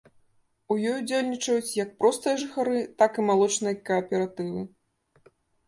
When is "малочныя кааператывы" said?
3.29-4.69